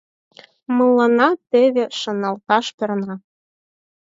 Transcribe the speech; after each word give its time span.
Мыланна 0.77 1.29
теве 1.49 1.85
шоналташ 1.99 2.65
перна. 2.77 3.15